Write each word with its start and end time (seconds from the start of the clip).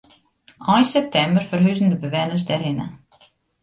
Ein 0.75 0.87
septimber 0.93 1.45
ferhuzen 1.51 1.89
de 1.93 2.01
bewenners 2.03 2.47
dêrhinne. 2.49 2.87